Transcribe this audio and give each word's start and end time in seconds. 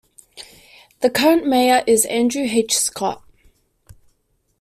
The 1.01 1.11
current 1.11 1.45
mayor 1.45 1.83
is 1.85 2.05
Andrew 2.07 2.41
H. 2.41 2.75
Scott. 2.75 3.21